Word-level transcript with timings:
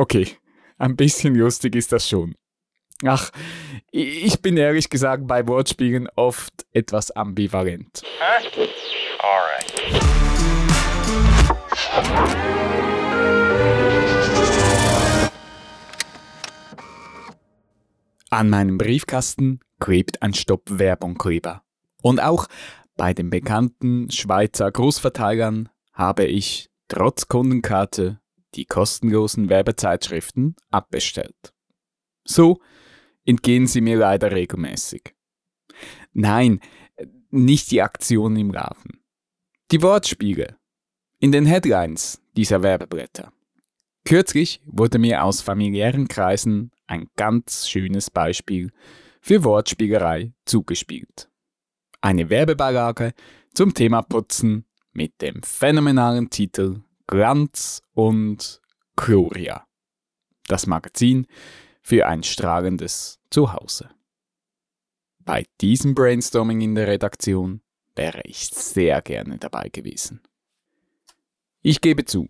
Okay, 0.00 0.28
ein 0.78 0.96
bisschen 0.96 1.34
lustig 1.34 1.76
ist 1.76 1.92
das 1.92 2.08
schon. 2.08 2.34
Ach, 3.04 3.30
ich 3.92 4.40
bin 4.40 4.56
ehrlich 4.56 4.88
gesagt 4.88 5.26
bei 5.26 5.46
Wortspielen 5.46 6.08
oft 6.16 6.64
etwas 6.72 7.10
ambivalent. 7.10 8.00
Huh? 8.18 8.66
Alright. 9.20 10.00
An 18.30 18.48
meinem 18.48 18.78
Briefkasten 18.78 19.60
klebt 19.80 20.22
ein 20.22 20.32
Stopp 20.32 20.62
Werbungkleber. 20.70 21.62
Und 22.00 22.20
auch 22.20 22.46
bei 22.96 23.12
den 23.12 23.28
bekannten 23.28 24.10
Schweizer 24.10 24.72
Großverteilern 24.72 25.68
habe 25.92 26.24
ich 26.24 26.70
trotz 26.88 27.28
Kundenkarte 27.28 28.19
die 28.54 28.64
kostenlosen 28.64 29.48
Werbezeitschriften 29.48 30.56
abbestellt. 30.70 31.54
So 32.24 32.60
entgehen 33.24 33.66
sie 33.66 33.80
mir 33.80 33.96
leider 33.96 34.32
regelmäßig. 34.32 35.14
Nein, 36.12 36.60
nicht 37.30 37.70
die 37.70 37.82
Aktion 37.82 38.36
im 38.36 38.50
Laden. 38.50 39.02
Die 39.70 39.82
Wortspiele 39.82 40.56
in 41.18 41.32
den 41.32 41.46
Headlines 41.46 42.20
dieser 42.36 42.62
Werbeblätter. 42.62 43.32
Kürzlich 44.04 44.60
wurde 44.64 44.98
mir 44.98 45.22
aus 45.22 45.40
familiären 45.40 46.08
Kreisen 46.08 46.72
ein 46.86 47.08
ganz 47.16 47.68
schönes 47.68 48.10
Beispiel 48.10 48.72
für 49.20 49.44
Wortspielerei 49.44 50.32
zugespielt. 50.44 51.28
Eine 52.00 52.30
Werbebeilage 52.30 53.12
zum 53.54 53.74
Thema 53.74 54.02
Putzen 54.02 54.64
mit 54.92 55.20
dem 55.20 55.42
phänomenalen 55.42 56.30
Titel 56.30 56.80
Glanz 57.10 57.82
und 57.92 58.62
Gloria. 58.94 59.66
Das 60.46 60.68
Magazin 60.68 61.26
für 61.82 62.06
ein 62.06 62.22
strahlendes 62.22 63.18
Zuhause. 63.30 63.90
Bei 65.18 65.44
diesem 65.60 65.96
Brainstorming 65.96 66.60
in 66.60 66.76
der 66.76 66.86
Redaktion 66.86 67.62
wäre 67.96 68.20
ich 68.22 68.46
sehr 68.46 69.02
gerne 69.02 69.38
dabei 69.38 69.70
gewesen. 69.70 70.22
Ich 71.62 71.80
gebe 71.80 72.04
zu, 72.04 72.28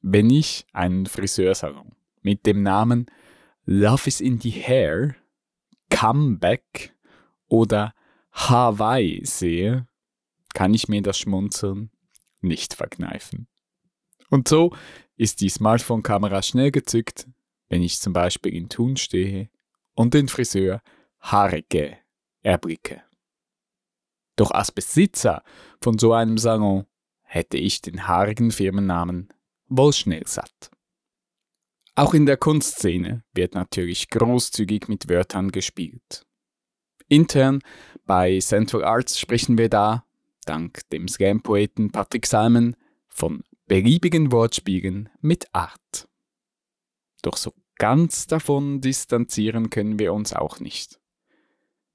wenn 0.00 0.30
ich 0.30 0.64
einen 0.72 1.06
Friseursalon 1.06 1.96
mit 2.22 2.46
dem 2.46 2.62
Namen 2.62 3.06
Love 3.64 4.06
is 4.06 4.20
in 4.20 4.40
the 4.40 4.52
Hair, 4.52 5.16
Comeback 5.90 6.94
oder 7.48 7.92
Hawaii 8.30 9.26
sehe, 9.26 9.88
kann 10.54 10.72
ich 10.72 10.86
mir 10.86 11.02
das 11.02 11.18
Schmunzeln 11.18 11.90
nicht 12.42 12.74
verkneifen. 12.74 13.48
Und 14.34 14.48
so 14.48 14.74
ist 15.16 15.42
die 15.42 15.48
Smartphone-Kamera 15.48 16.42
schnell 16.42 16.72
gezückt, 16.72 17.28
wenn 17.68 17.82
ich 17.82 18.00
zum 18.00 18.12
Beispiel 18.12 18.52
in 18.52 18.68
Thun 18.68 18.96
stehe 18.96 19.48
und 19.94 20.12
den 20.12 20.26
Friseur 20.26 20.82
Haarige 21.20 21.98
erblicke. 22.42 23.04
Doch 24.34 24.50
als 24.50 24.72
Besitzer 24.72 25.44
von 25.80 25.98
so 26.00 26.12
einem 26.12 26.36
Salon 26.36 26.84
hätte 27.22 27.58
ich 27.58 27.80
den 27.80 28.08
haarigen 28.08 28.50
Firmennamen 28.50 29.28
wohl 29.68 29.92
schnell 29.92 30.26
satt. 30.26 30.72
Auch 31.94 32.12
in 32.12 32.26
der 32.26 32.36
Kunstszene 32.36 33.22
wird 33.34 33.54
natürlich 33.54 34.10
großzügig 34.10 34.88
mit 34.88 35.08
Wörtern 35.08 35.52
gespielt. 35.52 36.26
Intern 37.06 37.60
bei 38.04 38.40
Central 38.40 38.82
Arts 38.82 39.16
sprechen 39.16 39.58
wir 39.58 39.68
da, 39.68 40.04
dank 40.44 40.80
dem 40.90 41.06
Slam-Poeten 41.06 41.92
Patrick 41.92 42.26
Salmon, 42.26 42.74
von 43.06 43.44
beliebigen 43.66 44.32
Wortspielen 44.32 45.08
mit 45.20 45.54
Art. 45.54 46.08
Doch 47.22 47.36
so 47.36 47.54
ganz 47.76 48.26
davon 48.26 48.80
distanzieren 48.80 49.70
können 49.70 49.98
wir 49.98 50.12
uns 50.12 50.32
auch 50.32 50.60
nicht. 50.60 51.00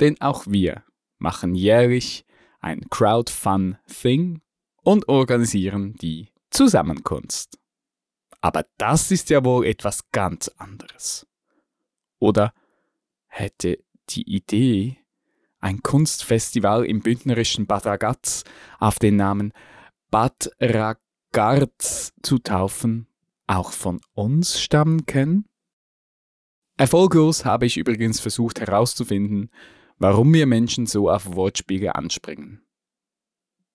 Denn 0.00 0.20
auch 0.20 0.46
wir 0.46 0.84
machen 1.18 1.54
jährlich 1.54 2.24
ein 2.60 2.88
Crowdfun-Thing 2.88 4.40
und 4.82 5.08
organisieren 5.08 5.94
die 6.00 6.28
Zusammenkunst. 6.50 7.58
Aber 8.40 8.64
das 8.78 9.10
ist 9.10 9.28
ja 9.30 9.44
wohl 9.44 9.66
etwas 9.66 10.10
ganz 10.12 10.48
anderes. 10.56 11.26
Oder 12.18 12.54
hätte 13.26 13.84
die 14.08 14.22
Idee, 14.22 14.96
ein 15.60 15.82
Kunstfestival 15.82 16.86
im 16.86 17.00
bündnerischen 17.00 17.66
Bad 17.66 17.84
Ragaz 17.84 18.44
auf 18.78 18.98
den 18.98 19.16
Namen 19.16 19.52
Bad 20.10 20.50
Ragaz 20.58 21.09
Garz 21.32 22.12
zu 22.22 22.38
taufen, 22.38 23.06
auch 23.46 23.72
von 23.72 24.00
uns 24.14 24.60
stammen 24.60 25.06
können? 25.06 25.46
Erfolglos 26.76 27.44
habe 27.44 27.66
ich 27.66 27.76
übrigens 27.76 28.20
versucht 28.20 28.60
herauszufinden, 28.60 29.50
warum 29.98 30.32
wir 30.32 30.46
Menschen 30.46 30.86
so 30.86 31.10
auf 31.10 31.34
Wortspiele 31.34 31.94
anspringen. 31.94 32.62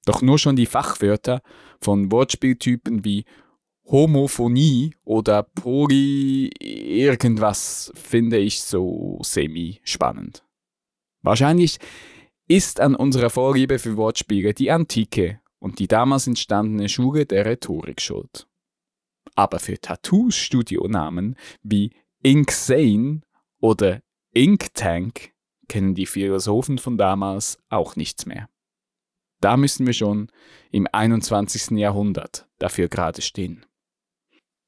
Doch 0.06 0.22
nur 0.22 0.38
schon 0.38 0.56
die 0.56 0.66
Fachwörter 0.66 1.42
von 1.80 2.12
Wortspieltypen 2.12 3.06
wie 3.06 3.26
Homophonie 3.86 4.96
oder 5.04 5.44
Poly 5.44 6.50
irgendwas 6.60 7.92
finde 7.96 8.38
ich 8.38 8.62
so 8.62 9.20
semi-spannend. 9.22 10.44
Wahrscheinlich 11.22 11.78
ist 12.48 12.80
an 12.80 12.96
unserer 12.96 13.30
Vorliebe 13.30 13.80
für 13.80 13.98
Wortspiele 13.98 14.54
die 14.54 14.72
Antike 14.72 15.40
und 15.66 15.80
die 15.80 15.88
damals 15.88 16.28
entstandene 16.28 16.88
Schule 16.90 17.26
der 17.26 17.48
Rhetorik 17.48 18.00
schuld. 18.00 18.48
Aber 19.34 19.58
für 19.58 19.82
Tattoo-Studionamen 19.82 21.36
wie 21.64 21.92
Inksane 22.22 23.22
oder 23.60 24.04
Inktank 24.32 25.32
kennen 25.68 25.96
die 25.96 26.06
Philosophen 26.06 26.78
von 26.78 27.00
damals 27.00 27.58
auch 27.70 27.96
nichts 27.96 28.28
mehr. 28.28 28.48
Da 29.42 29.58
müssen 29.58 29.88
wir 29.88 29.94
schon 29.94 30.28
im 30.70 30.88
21. 30.92 31.72
Jahrhundert 31.80 32.48
dafür 32.60 32.88
gerade 32.88 33.24
stehen. 33.24 33.66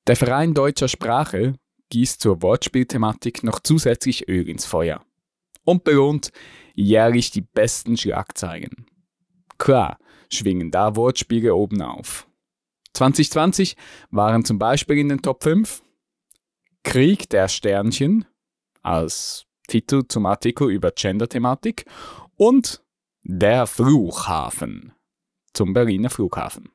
Der 0.07 0.15
Verein 0.15 0.55
deutscher 0.55 0.87
Sprache 0.87 1.59
gießt 1.91 2.21
zur 2.21 2.41
Wortspielthematik 2.41 3.43
noch 3.43 3.59
zusätzlich 3.59 4.27
Öl 4.27 4.49
ins 4.49 4.65
Feuer 4.65 5.05
und 5.63 5.83
belohnt 5.83 6.31
jährlich 6.73 7.29
die 7.29 7.41
besten 7.41 7.97
Schlagzeilen. 7.97 8.87
Klar, 9.59 9.99
schwingen 10.29 10.71
da 10.71 10.95
Wortspiele 10.95 11.55
oben 11.55 11.81
auf. 11.81 12.27
2020 12.93 13.75
waren 14.09 14.43
zum 14.43 14.59
Beispiel 14.59 14.97
in 14.97 15.09
den 15.09 15.21
Top 15.21 15.43
5 15.43 15.83
Krieg 16.83 17.29
der 17.29 17.47
Sternchen 17.47 18.25
als 18.81 19.45
Titel 19.67 20.03
zum 20.07 20.25
Artikel 20.25 20.71
über 20.71 20.91
Gender-Thematik 20.91 21.85
und 22.37 22.83
Der 23.23 23.67
Flughafen 23.67 24.93
zum 25.53 25.73
Berliner 25.73 26.09
Flughafen. 26.09 26.69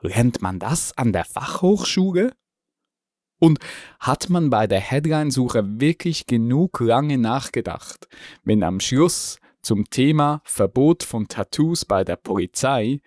Lernt 0.00 0.40
man 0.40 0.58
das 0.58 0.96
an 0.96 1.12
der 1.12 1.24
Fachhochschule? 1.24 2.32
Und 3.38 3.58
hat 3.98 4.28
man 4.28 4.50
bei 4.50 4.66
der 4.66 4.80
Headline-Suche 4.80 5.80
wirklich 5.80 6.26
genug 6.26 6.80
lange 6.80 7.16
nachgedacht, 7.16 8.08
wenn 8.44 8.62
am 8.62 8.80
Schluss 8.80 9.38
zum 9.62 9.88
Thema 9.90 10.42
Verbot 10.44 11.02
von 11.02 11.28
Tattoos 11.28 11.84
bei 11.84 12.04
der 12.04 12.16
Polizei 12.16 13.00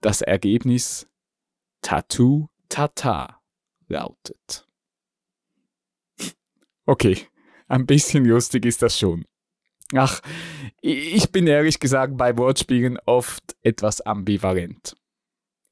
das 0.00 0.22
Ergebnis 0.22 1.08
Tattoo 1.82 2.48
Tata 2.68 3.40
lautet. 3.88 4.66
Okay, 6.86 7.26
ein 7.68 7.86
bisschen 7.86 8.24
lustig 8.24 8.64
ist 8.64 8.82
das 8.82 8.98
schon. 8.98 9.24
Ach, 9.94 10.20
ich 10.80 11.30
bin 11.32 11.46
ehrlich 11.46 11.80
gesagt 11.80 12.16
bei 12.16 12.36
Wortspielen 12.36 12.98
oft 13.06 13.56
etwas 13.62 14.00
ambivalent. 14.00 14.96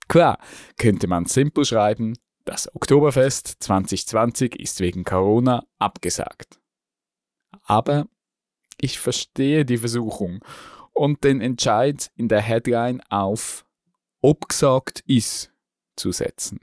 Klar, 0.09 0.39
könnte 0.77 1.07
man 1.07 1.27
simpel 1.27 1.65
schreiben, 1.65 2.15
das 2.45 2.75
Oktoberfest 2.75 3.57
2020 3.61 4.59
ist 4.59 4.81
wegen 4.81 5.05
Corona 5.05 5.65
abgesagt. 5.79 6.59
Aber 7.65 8.07
ich 8.81 8.99
verstehe 8.99 9.65
die 9.65 9.79
Versuchung 9.79 10.45
und 10.93 11.25
den 11.25 11.41
Entscheid 11.41 12.11
in 12.17 12.29
der 12.29 12.41
Headline 12.41 13.01
auf 13.09 13.65
obgesagt 14.21 15.01
ist 15.07 15.53
zu 15.97 16.13
setzen. 16.13 16.61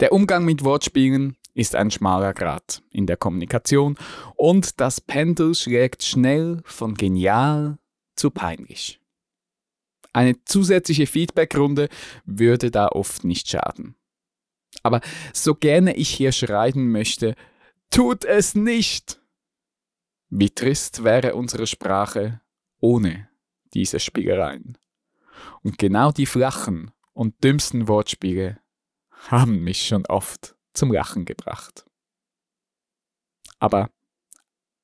Der 0.00 0.12
Umgang 0.12 0.44
mit 0.44 0.64
Wortspielen 0.64 1.36
ist 1.54 1.74
ein 1.74 1.90
schmaler 1.90 2.32
Grat 2.32 2.82
in 2.90 3.06
der 3.06 3.16
Kommunikation 3.16 3.98
und 4.36 4.80
das 4.80 5.00
Pendel 5.00 5.54
schlägt 5.54 6.02
schnell 6.02 6.62
von 6.64 6.94
genial 6.94 7.78
zu 8.16 8.30
peinlich. 8.30 9.00
Eine 10.12 10.42
zusätzliche 10.44 11.06
Feedbackrunde 11.06 11.88
würde 12.24 12.70
da 12.70 12.88
oft 12.88 13.24
nicht 13.24 13.48
schaden. 13.48 13.94
Aber 14.82 15.00
so 15.32 15.54
gerne 15.54 15.94
ich 15.94 16.08
hier 16.08 16.32
schreien 16.32 16.90
möchte, 16.90 17.34
tut 17.90 18.24
es 18.24 18.54
nicht! 18.54 19.19
Wie 20.30 20.50
trist 20.50 21.04
wäre 21.04 21.34
unsere 21.34 21.66
Sprache 21.66 22.40
ohne 22.80 23.28
diese 23.74 24.00
Spielereien. 24.00 24.78
Und 25.62 25.78
genau 25.78 26.12
die 26.12 26.26
flachen 26.26 26.90
und 27.12 27.42
dümmsten 27.44 27.88
Wortspiele 27.88 28.60
haben 29.10 29.62
mich 29.62 29.86
schon 29.86 30.06
oft 30.06 30.56
zum 30.72 30.92
Lachen 30.92 31.24
gebracht. 31.24 31.84
Aber 33.58 33.90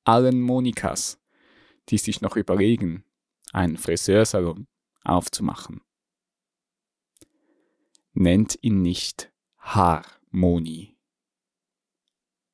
allen 0.03 0.41
Monikas, 0.41 1.19
die 1.89 1.97
sich 1.97 2.21
noch 2.21 2.35
überlegen, 2.35 3.03
einen 3.51 3.77
Friseursalon 3.77 4.67
aufzumachen, 5.03 5.81
nennt 8.13 8.57
ihn 8.61 8.81
nicht 8.81 9.31
Harmonie. 9.59 10.95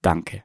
Danke. 0.02 0.44